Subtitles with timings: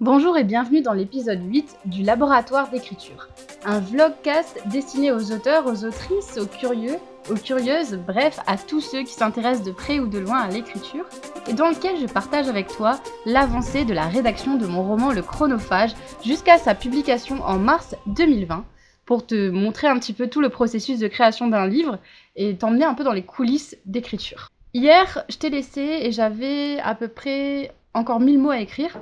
[0.00, 3.28] Bonjour et bienvenue dans l'épisode 8 du Laboratoire d'écriture,
[3.66, 6.96] un vlogcast destiné aux auteurs, aux autrices, aux curieux,
[7.30, 11.04] aux curieuses, bref, à tous ceux qui s'intéressent de près ou de loin à l'écriture,
[11.50, 15.20] et dans lequel je partage avec toi l'avancée de la rédaction de mon roman Le
[15.20, 15.92] Chronophage
[16.24, 18.64] jusqu'à sa publication en mars 2020,
[19.04, 21.98] pour te montrer un petit peu tout le processus de création d'un livre
[22.36, 24.48] et t'emmener un peu dans les coulisses d'écriture.
[24.72, 28.98] Hier, je t'ai laissé et j'avais à peu près encore 1000 mots à écrire.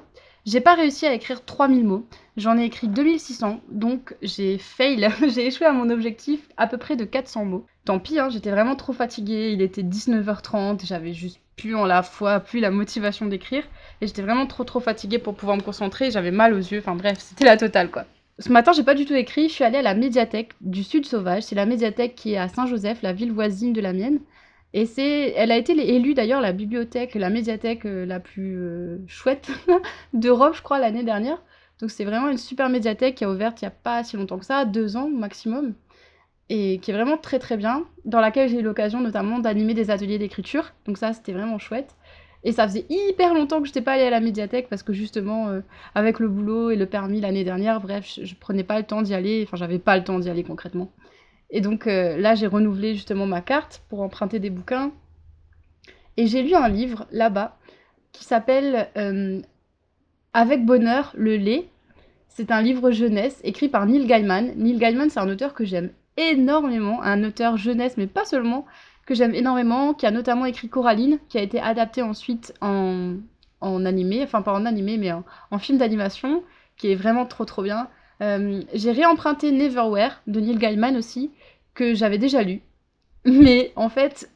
[0.48, 2.06] J'ai pas réussi à écrire 3000 mots.
[2.38, 5.06] J'en ai écrit 2600, donc j'ai fail.
[5.28, 7.66] j'ai échoué à mon objectif à peu près de 400 mots.
[7.84, 9.50] Tant pis, hein, j'étais vraiment trop fatiguée.
[9.52, 13.62] Il était 19h30, j'avais juste plus en la foi, plus la motivation d'écrire.
[14.00, 16.10] Et j'étais vraiment trop trop fatiguée pour pouvoir me concentrer.
[16.10, 16.78] J'avais mal aux yeux.
[16.78, 18.06] Enfin bref, c'était la totale quoi.
[18.38, 19.50] Ce matin, j'ai pas du tout écrit.
[19.50, 21.42] Je suis allée à la médiathèque du Sud Sauvage.
[21.42, 24.20] C'est la médiathèque qui est à Saint-Joseph, la ville voisine de la mienne.
[24.74, 28.98] Et c'est, elle a été élue d'ailleurs la bibliothèque, la médiathèque euh, la plus euh,
[29.06, 29.50] chouette
[30.12, 31.42] d'Europe, je crois, l'année dernière.
[31.80, 34.38] Donc c'est vraiment une super médiathèque qui a ouvert il n'y a pas si longtemps
[34.38, 35.74] que ça, deux ans maximum,
[36.50, 39.90] et qui est vraiment très très bien, dans laquelle j'ai eu l'occasion notamment d'animer des
[39.90, 40.72] ateliers d'écriture.
[40.86, 41.96] Donc ça, c'était vraiment chouette.
[42.44, 44.92] Et ça faisait hyper longtemps que je n'étais pas allée à la médiathèque parce que
[44.92, 45.60] justement, euh,
[45.94, 49.02] avec le boulot et le permis l'année dernière, bref, je, je prenais pas le temps
[49.02, 49.42] d'y aller.
[49.46, 50.92] Enfin, j'avais pas le temps d'y aller concrètement.
[51.50, 54.92] Et donc euh, là, j'ai renouvelé justement ma carte pour emprunter des bouquins.
[56.16, 57.56] Et j'ai lu un livre là-bas
[58.12, 59.40] qui s'appelle euh,
[60.32, 61.68] Avec bonheur, le lait.
[62.28, 64.52] C'est un livre jeunesse écrit par Neil Gaiman.
[64.56, 68.66] Neil Gaiman, c'est un auteur que j'aime énormément, un auteur jeunesse, mais pas seulement,
[69.06, 73.14] que j'aime énormément, qui a notamment écrit Coraline, qui a été adapté ensuite en,
[73.60, 76.42] en animé, enfin pas en animé, mais en, en film d'animation,
[76.76, 77.88] qui est vraiment trop trop bien.
[78.20, 81.30] Euh, j'ai réemprunté Neverwhere de Neil Gaiman aussi,
[81.74, 82.62] que j'avais déjà lu.
[83.24, 84.30] Mais en fait,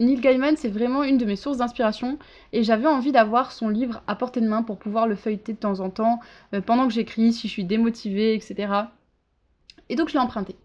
[0.00, 2.18] Neil Gaiman, c'est vraiment une de mes sources d'inspiration
[2.52, 5.58] et j'avais envie d'avoir son livre à portée de main pour pouvoir le feuilleter de
[5.58, 6.20] temps en temps,
[6.52, 8.72] euh, pendant que j'écris, si je suis démotivée, etc.
[9.88, 10.56] Et donc je l'ai emprunté.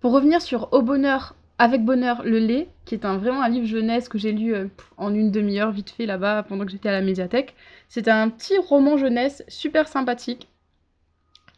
[0.00, 3.66] Pour revenir sur Au bonheur, avec bonheur, le lait, qui est un, vraiment un livre
[3.66, 6.92] jeunesse que j'ai lu euh, en une demi-heure vite fait là-bas pendant que j'étais à
[6.92, 7.54] la médiathèque.
[7.88, 10.48] C'est un petit roman jeunesse super sympathique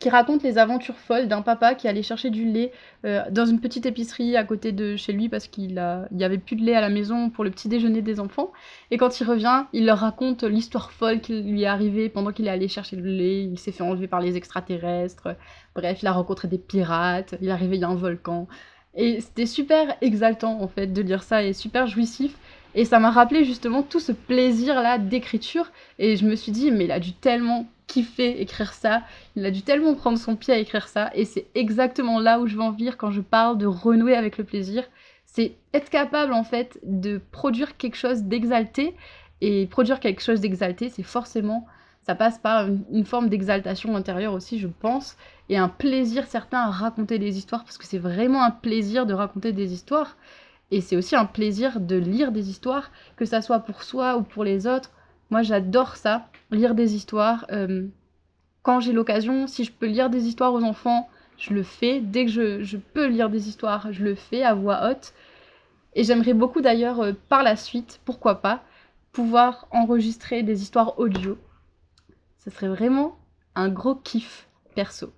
[0.00, 2.72] qui raconte les aventures folles d'un papa qui allait chercher du lait
[3.04, 6.08] euh, dans une petite épicerie à côté de chez lui parce qu'il a...
[6.10, 8.50] il y avait plus de lait à la maison pour le petit déjeuner des enfants.
[8.90, 12.46] Et quand il revient, il leur raconte l'histoire folle qui lui est arrivée pendant qu'il
[12.46, 13.44] est allé chercher le lait.
[13.44, 15.36] Il s'est fait enlever par les extraterrestres.
[15.74, 17.34] Bref, il a rencontré des pirates.
[17.42, 18.48] Il est arrivé il y a un volcan.
[18.94, 22.38] Et c'était super exaltant en fait de lire ça et super jouissif.
[22.74, 25.70] Et ça m'a rappelé justement tout ce plaisir-là d'écriture.
[25.98, 29.02] Et je me suis dit, mais il a dû tellement kiffer écrire ça.
[29.36, 31.10] Il a dû tellement prendre son pied à écrire ça.
[31.14, 34.38] Et c'est exactement là où je veux en venir quand je parle de renouer avec
[34.38, 34.84] le plaisir.
[35.26, 38.94] C'est être capable en fait de produire quelque chose d'exalté.
[39.40, 41.66] Et produire quelque chose d'exalté, c'est forcément,
[42.02, 45.16] ça passe par une, une forme d'exaltation intérieure aussi, je pense.
[45.48, 47.64] Et un plaisir certain à raconter des histoires.
[47.64, 50.16] Parce que c'est vraiment un plaisir de raconter des histoires.
[50.70, 54.22] Et c'est aussi un plaisir de lire des histoires, que ça soit pour soi ou
[54.22, 54.92] pour les autres.
[55.30, 57.46] Moi, j'adore ça, lire des histoires.
[57.52, 57.86] Euh,
[58.62, 61.08] quand j'ai l'occasion, si je peux lire des histoires aux enfants,
[61.38, 62.00] je le fais.
[62.00, 65.12] Dès que je, peux lire des histoires, je le fais à voix haute.
[65.94, 68.62] Et j'aimerais beaucoup d'ailleurs, euh, par la suite, pourquoi pas,
[69.12, 71.38] pouvoir enregistrer des histoires audio.
[72.38, 73.16] Ce serait vraiment
[73.54, 75.12] un gros kiff perso.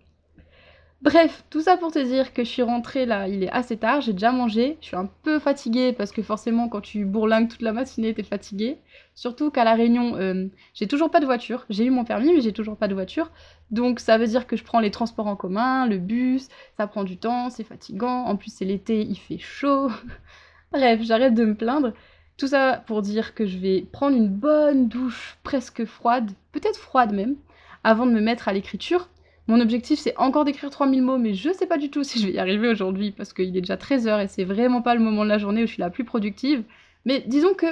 [1.03, 4.01] Bref, tout ça pour te dire que je suis rentrée là, il est assez tard,
[4.01, 7.63] j'ai déjà mangé, je suis un peu fatiguée parce que forcément quand tu bourlingues toute
[7.63, 8.79] la matinée, t'es fatiguée.
[9.17, 11.67] Surtout qu'à la Réunion, euh, j'ai toujours pas de voiture.
[11.71, 13.33] J'ai eu mon permis mais j'ai toujours pas de voiture.
[13.73, 17.03] Donc ça veut dire que je prends les transports en commun, le bus, ça prend
[17.03, 18.25] du temps, c'est fatigant.
[18.27, 19.91] En plus c'est l'été, il fait chaud.
[20.73, 21.95] Bref, j'arrête de me plaindre.
[22.37, 27.13] Tout ça pour dire que je vais prendre une bonne douche presque froide, peut-être froide
[27.13, 27.35] même,
[27.83, 29.09] avant de me mettre à l'écriture
[29.49, 32.27] mon objectif, c'est encore d'écrire 3000 mots, mais je sais pas du tout si je
[32.27, 35.25] vais y arriver aujourd'hui parce qu'il est déjà 13h et c'est vraiment pas le moment
[35.25, 36.63] de la journée où je suis la plus productive.
[37.05, 37.67] Mais disons que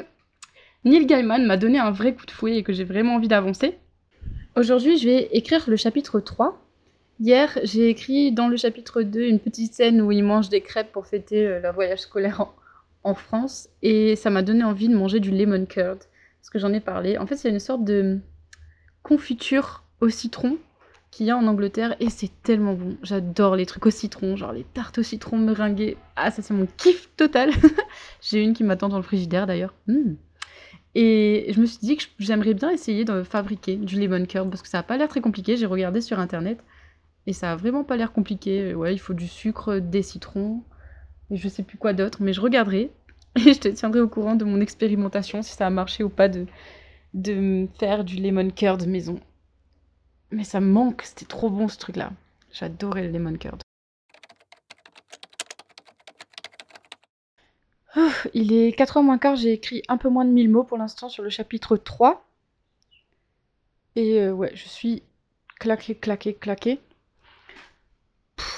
[0.85, 3.79] Neil Gaiman m'a donné un vrai coup de fouet et que j'ai vraiment envie d'avancer.
[4.57, 6.61] Aujourd'hui, je vais écrire le chapitre 3.
[7.21, 10.91] Hier, j'ai écrit dans le chapitre 2 une petite scène où il mange des crêpes
[10.91, 12.47] pour fêter euh, leur voyage scolaire
[13.05, 16.73] en France et ça m'a donné envie de manger du lemon curd parce que j'en
[16.73, 17.19] ai parlé.
[17.19, 18.19] En fait, c'est une sorte de
[19.03, 20.59] confiture au citron
[21.11, 22.97] qu'il y a en Angleterre et c'est tellement bon.
[23.03, 25.97] J'adore les trucs au citron, genre les tartes au citron meringuées.
[26.17, 27.51] Ah, ça c'est mon kiff total.
[28.21, 29.75] J'ai une qui m'attend dans le frigidaire d'ailleurs.
[29.87, 30.15] Mmh.
[30.95, 34.63] Et je me suis dit que j'aimerais bien essayer de fabriquer du lemon curd parce
[34.63, 35.57] que ça a pas l'air très compliqué.
[35.57, 36.59] J'ai regardé sur internet
[37.27, 38.75] et ça a vraiment pas l'air compliqué.
[38.75, 40.63] Ouais, il faut du sucre, des citrons
[41.31, 42.91] et je sais plus quoi d'autre, mais je regarderai
[43.37, 46.29] et je te tiendrai au courant de mon expérimentation si ça a marché ou pas
[46.29, 46.47] de,
[47.15, 49.21] de faire du lemon curd maison.
[50.31, 52.13] Mais ça me manque, c'était trop bon ce truc-là.
[52.53, 53.63] J'adorais le lemon curd.
[58.35, 61.09] Il est 4h moins quart, j'ai écrit un peu moins de 1000 mots pour l'instant
[61.09, 62.25] sur le chapitre 3.
[63.97, 65.03] Et euh, ouais, je suis
[65.59, 66.79] claqué, claqué, claqué.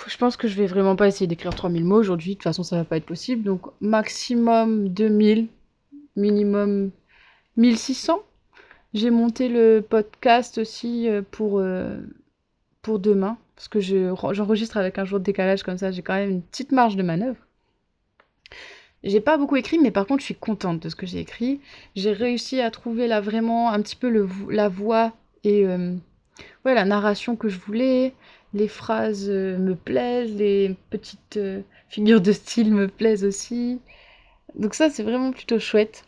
[0.06, 2.62] je pense que je vais vraiment pas essayer d'écrire 3000 mots aujourd'hui, de toute façon
[2.62, 3.42] ça va pas être possible.
[3.44, 5.48] Donc maximum 2000,
[6.16, 6.90] minimum
[7.56, 8.22] 1600.
[8.94, 11.96] J'ai monté le podcast aussi euh, pour, euh,
[12.82, 16.30] pour demain, parce que j'enregistre avec un jour de décalage comme ça, j'ai quand même
[16.30, 17.38] une petite marge de manœuvre.
[19.02, 21.60] J'ai pas beaucoup écrit, mais par contre, je suis contente de ce que j'ai écrit.
[21.96, 25.12] J'ai réussi à trouver là vraiment un petit peu le, la voix
[25.42, 25.94] et euh,
[26.64, 28.12] ouais, la narration que je voulais.
[28.54, 31.40] Les phrases me plaisent, les petites
[31.88, 33.80] figures de style me plaisent aussi.
[34.54, 36.04] Donc ça, c'est vraiment plutôt chouette.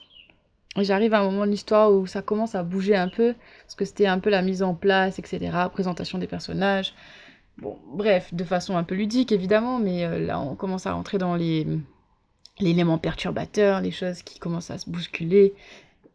[0.77, 3.85] J'arrive à un moment de l'histoire où ça commence à bouger un peu, parce que
[3.85, 6.95] c'était un peu la mise en place, etc., présentation des personnages.
[7.59, 11.19] Bon, bref, de façon un peu ludique évidemment, mais euh, là on commence à rentrer
[11.19, 11.67] dans les
[12.59, 15.55] l'élément perturbateur, les choses qui commencent à se bousculer,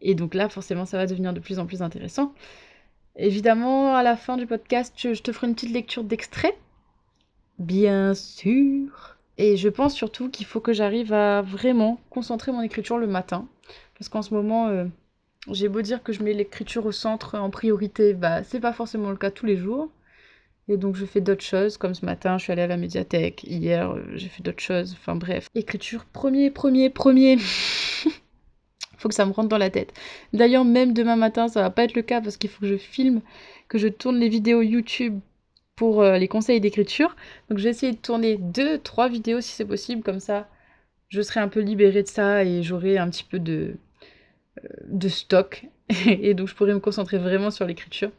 [0.02, 2.34] et donc là forcément ça va devenir de plus en plus intéressant.
[3.16, 6.58] Évidemment, à la fin du podcast, je te ferai une petite lecture d'extrait,
[7.58, 9.18] bien sûr.
[9.38, 13.48] Et je pense surtout qu'il faut que j'arrive à vraiment concentrer mon écriture le matin.
[14.00, 14.86] Parce qu'en ce moment, euh,
[15.52, 19.10] j'ai beau dire que je mets l'écriture au centre en priorité, bah c'est pas forcément
[19.10, 19.90] le cas tous les jours.
[20.70, 23.44] Et donc je fais d'autres choses, comme ce matin, je suis allée à la médiathèque,
[23.44, 25.50] hier, euh, j'ai fait d'autres choses, enfin bref.
[25.56, 27.38] Écriture premier, premier, premier.
[28.98, 29.94] faut que ça me rentre dans la tête.
[30.34, 32.78] D'ailleurs, même demain matin, ça va pas être le cas parce qu'il faut que je
[32.78, 33.22] filme,
[33.68, 35.20] que je tourne les vidéos YouTube
[35.76, 37.16] pour euh, les conseils d'écriture.
[37.50, 40.48] Donc je vais essayer de tourner deux, trois vidéos si c'est possible, comme ça
[41.10, 43.76] je serai un peu libérée de ça et j'aurai un petit peu de,
[44.90, 45.66] de stock.
[46.06, 48.12] et donc je pourrai me concentrer vraiment sur l'écriture.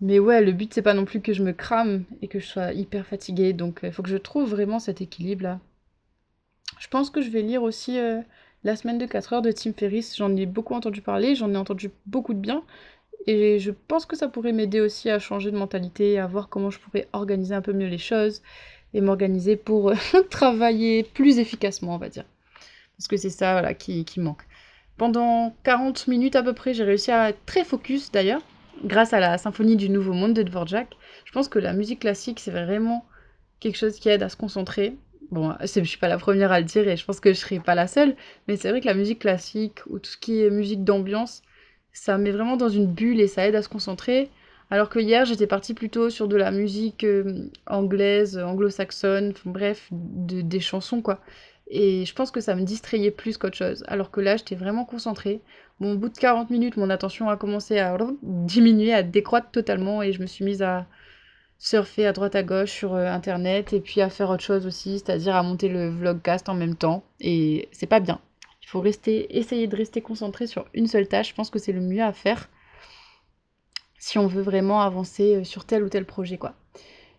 [0.00, 2.46] Mais ouais, le but c'est pas non plus que je me crame et que je
[2.46, 5.60] sois hyper fatiguée, donc il euh, faut que je trouve vraiment cet équilibre là.
[6.78, 7.98] Je pense que je vais lire aussi
[8.64, 11.56] La semaine de 4 heures de Tim Ferriss, j'en ai beaucoup entendu parler, j'en ai
[11.56, 12.64] entendu beaucoup de bien,
[13.26, 16.70] et je pense que ça pourrait m'aider aussi à changer de mentalité, à voir comment
[16.70, 18.42] je pourrais organiser un peu mieux les choses
[18.92, 19.94] et m'organiser pour euh,
[20.30, 22.24] travailler plus efficacement, on va dire.
[22.98, 24.42] Parce que c'est ça voilà, qui, manque.
[24.96, 28.42] Pendant 40 minutes à peu près, j'ai réussi à être très focus d'ailleurs,
[28.84, 30.96] grâce à la symphonie du Nouveau Monde de Dvorak.
[31.24, 33.04] Je pense que la musique classique, c'est vraiment
[33.58, 34.96] quelque chose qui aide à se concentrer.
[35.32, 37.58] Bon, je suis pas la première à le dire et je pense que je serai
[37.58, 38.14] pas la seule,
[38.46, 41.42] mais c'est vrai que la musique classique ou tout ce qui est musique d'ambiance,
[41.92, 44.30] ça met vraiment dans une bulle et ça aide à se concentrer.
[44.70, 50.60] Alors que hier, j'étais partie plutôt sur de la musique euh, anglaise, anglo-saxonne, bref, des
[50.60, 51.20] chansons quoi.
[51.66, 53.84] Et je pense que ça me distrayait plus qu'autre chose.
[53.88, 55.40] Alors que là, j'étais vraiment concentrée.
[55.80, 60.02] Bon, au bout de 40 minutes, mon attention a commencé à diminuer, à décroître totalement
[60.02, 60.86] et je me suis mise à
[61.58, 64.98] surfer à droite à gauche sur euh, internet et puis à faire autre chose aussi,
[64.98, 67.04] c'est-à-dire à monter le vlogcast en même temps.
[67.20, 68.20] Et c'est pas bien.
[68.62, 71.30] Il faut rester, essayer de rester concentré sur une seule tâche.
[71.30, 72.48] Je pense que c'est le mieux à faire
[73.98, 76.54] si on veut vraiment avancer euh, sur tel ou tel projet, quoi.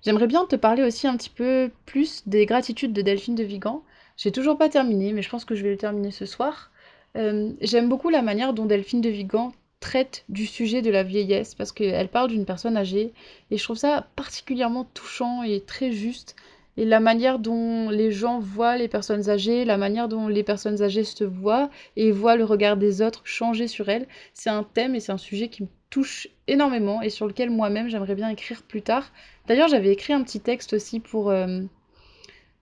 [0.03, 3.83] J'aimerais bien te parler aussi un petit peu plus des gratitudes de Delphine de Vigan.
[4.17, 6.71] J'ai toujours pas terminé, mais je pense que je vais le terminer ce soir.
[7.17, 11.53] Euh, j'aime beaucoup la manière dont Delphine de Vigan traite du sujet de la vieillesse
[11.55, 13.13] parce qu'elle parle d'une personne âgée
[13.51, 16.35] et je trouve ça particulièrement touchant et très juste
[16.77, 20.81] et la manière dont les gens voient les personnes âgées, la manière dont les personnes
[20.81, 24.95] âgées se voient et voient le regard des autres changer sur elles, c'est un thème
[24.95, 28.61] et c'est un sujet qui me touche énormément et sur lequel moi-même j'aimerais bien écrire
[28.63, 29.11] plus tard.
[29.47, 31.61] D'ailleurs, j'avais écrit un petit texte aussi pour, euh,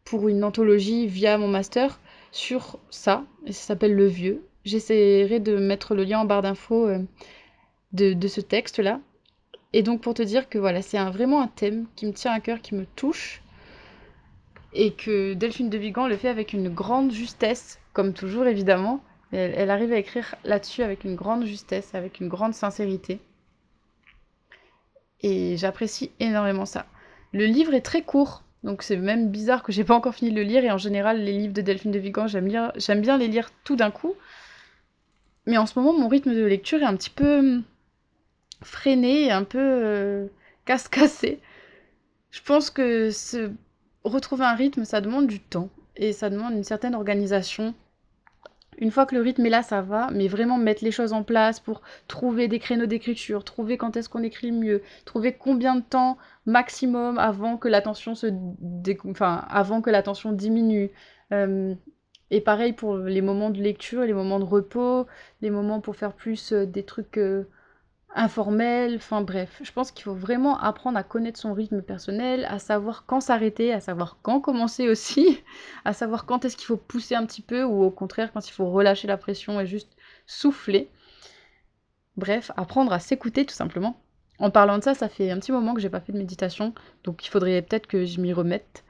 [0.05, 1.99] pour une anthologie via mon master
[2.31, 4.43] sur ça, et ça s'appelle Le Vieux.
[4.65, 6.99] J'essaierai de mettre le lien en barre d'infos euh,
[7.91, 8.99] de, de, ce texte-là.
[9.73, 12.39] Et donc pour te dire que voilà, c'est vraiment un thème qui me tient à
[12.39, 13.43] cœur, qui me touche,
[14.73, 19.03] et que Delphine de Vigan le fait avec une grande justesse, comme toujours évidemment.
[19.31, 23.19] Elle, arrive à écrire là-dessus avec une grande justesse, avec une grande sincérité.
[25.21, 26.85] Et j'apprécie énormément ça.
[27.31, 30.35] Le livre est très court, donc c'est même bizarre que j'ai pas encore fini de
[30.35, 30.63] le lire.
[30.63, 33.91] Et en général, les livres de Delphine de Vigan, j'aime bien les lire tout d'un
[33.91, 34.15] coup.
[35.45, 37.63] Mais en ce moment, mon rythme de lecture est un petit peu hum,
[38.61, 40.27] freiné, un peu euh,
[40.65, 41.39] casse-cassé.
[42.31, 43.51] Je pense que ce
[44.03, 47.73] retrouver un rythme, ça demande du temps et ça demande une certaine organisation.
[48.83, 51.23] Une fois que le rythme est là, ça va, mais vraiment mettre les choses en
[51.23, 55.81] place pour trouver des créneaux d'écriture, trouver quand est-ce qu'on écrit mieux, trouver combien de
[55.81, 58.27] temps maximum avant que l'attention se
[59.09, 60.91] enfin, avant que l'attention diminue.
[62.33, 65.05] Et pareil pour les moments de lecture, les moments de repos,
[65.41, 67.43] les moments pour faire plus euh, des trucs euh,
[68.15, 72.59] informel, enfin bref, je pense qu'il faut vraiment apprendre à connaître son rythme personnel, à
[72.59, 75.41] savoir quand s'arrêter, à savoir quand commencer aussi,
[75.85, 78.51] à savoir quand est-ce qu'il faut pousser un petit peu ou au contraire quand il
[78.51, 79.95] faut relâcher la pression et juste
[80.27, 80.89] souffler.
[82.15, 83.99] Bref, apprendre à s'écouter tout simplement.
[84.39, 86.73] En parlant de ça, ça fait un petit moment que j'ai pas fait de méditation,
[87.03, 88.83] donc il faudrait peut-être que je m'y remette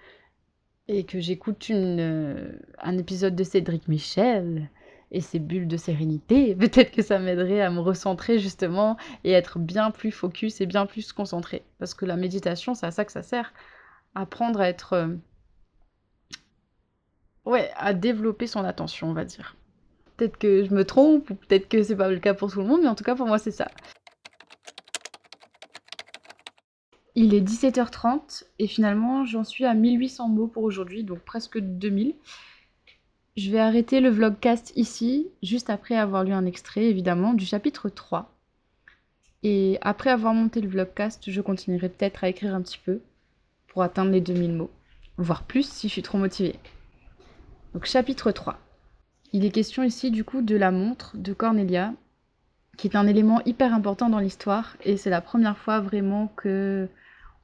[0.87, 4.69] et que j'écoute euh, un épisode de Cédric Michel
[5.13, 6.55] et ses bulles de sérénité.
[6.59, 10.85] Peut-être que ça m'aiderait à me recentrer justement et être bien plus focus et bien
[10.85, 11.63] plus concentré.
[11.79, 13.53] Parce que la méditation, c'est à ça que ça sert.
[14.15, 14.93] Apprendre à être...
[14.93, 15.15] Euh,
[17.45, 19.55] ouais, à développer son attention, on va dire.
[20.17, 22.67] Peut-être que je me trompe, ou peut-être que c'est pas le cas pour tout le
[22.67, 23.69] monde, mais en tout cas pour moi c'est ça.
[27.15, 32.15] Il est 17h30 et finalement j'en suis à 1800 mots pour aujourd'hui, donc presque 2000.
[33.35, 37.89] Je vais arrêter le vlogcast ici, juste après avoir lu un extrait évidemment du chapitre
[37.89, 38.31] 3.
[39.41, 43.01] Et après avoir monté le vlogcast, je continuerai peut-être à écrire un petit peu
[43.67, 44.69] pour atteindre les 2000 mots,
[45.17, 46.59] voire plus si je suis trop motivée.
[47.73, 48.59] Donc chapitre 3.
[49.31, 51.95] Il est question ici du coup de la montre de Cornelia,
[52.77, 56.87] qui est un élément hyper important dans l'histoire, et c'est la première fois vraiment que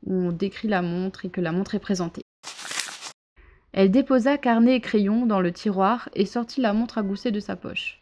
[0.05, 2.21] on décrit la montre et que la montre est présentée.
[3.71, 7.39] Elle déposa carnet et crayon dans le tiroir et sortit la montre à gousset de
[7.39, 8.01] sa poche.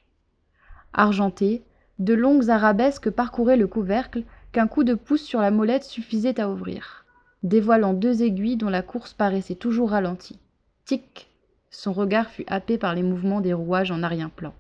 [0.94, 1.64] Argentée,
[2.00, 6.50] de longues arabesques parcouraient le couvercle qu'un coup de pouce sur la molette suffisait à
[6.50, 7.06] ouvrir,
[7.44, 10.40] dévoilant deux aiguilles dont la course paraissait toujours ralentie.
[10.86, 11.28] Tic
[11.70, 14.54] son regard fut happé par les mouvements des rouages en arrière-plan.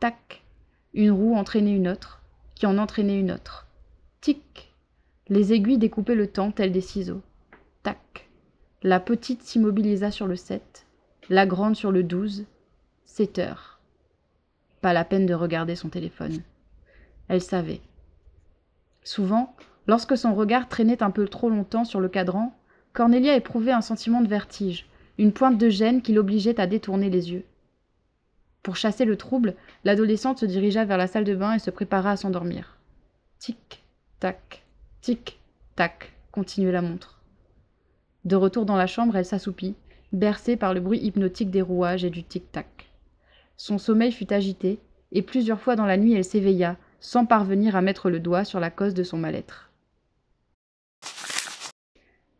[0.00, 0.42] Tac
[0.94, 2.22] Une roue entraînait une autre,
[2.54, 3.66] qui en entraînait une autre.
[4.20, 4.72] Tic
[5.28, 7.20] Les aiguilles découpaient le temps tels des ciseaux.
[8.86, 10.84] La petite s'immobilisa sur le 7,
[11.30, 12.44] la grande sur le 12.
[13.06, 13.80] Sept heures.
[14.82, 16.42] Pas la peine de regarder son téléphone.
[17.28, 17.80] Elle savait.
[19.02, 22.54] Souvent, lorsque son regard traînait un peu trop longtemps sur le cadran,
[22.92, 24.86] Cornelia éprouvait un sentiment de vertige,
[25.16, 27.46] une pointe de gêne qui l'obligeait à détourner les yeux.
[28.62, 32.10] Pour chasser le trouble, l'adolescente se dirigea vers la salle de bain et se prépara
[32.10, 32.76] à s'endormir.
[33.38, 33.82] Tic,
[34.20, 34.62] tac,
[35.00, 35.40] tic,
[35.74, 37.23] tac, continuait la montre.
[38.24, 39.74] De retour dans la chambre, elle s'assoupit,
[40.12, 42.88] bercée par le bruit hypnotique des rouages et du tic-tac.
[43.56, 44.78] Son sommeil fut agité,
[45.12, 48.60] et plusieurs fois dans la nuit elle s'éveilla, sans parvenir à mettre le doigt sur
[48.60, 49.70] la cause de son mal-être.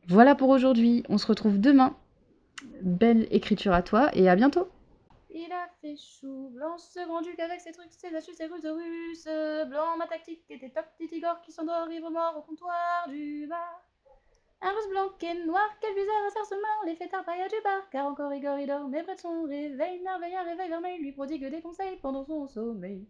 [0.08, 1.94] Voilà pour aujourd'hui, on se retrouve demain
[2.80, 4.68] Belle écriture à toi et à bientôt.
[5.30, 9.28] Il a fait chou blanc, ce grand duc avec ses trucs, ses astuces, ses russes.
[9.68, 10.86] Blanc, ma tactique était top,
[11.44, 13.82] qui s'endort, mort au comptoir du bar.
[14.66, 18.32] Un russe blanc et noir, quel bizarre assercement, les fêtards paillent du bar, car encore
[18.32, 21.60] Igor il dort, mais près de son réveil, merveille, un réveil vermeil, lui prodigue des
[21.60, 23.06] conseils pendant son sommeil.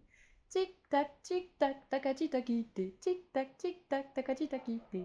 [0.48, 5.02] Tic tac, tic tac, tacati taquité, tic tac, tic tac, tacati taquité.